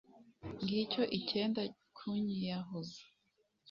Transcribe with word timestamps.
ngicyo 0.61 1.03
ikenda 1.19 1.61
kunyiyahuza 1.97 3.01